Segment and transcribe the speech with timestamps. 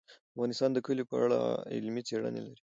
[0.33, 1.39] افغانستان د کلیو په اړه
[1.73, 2.59] علمي څېړنې لري.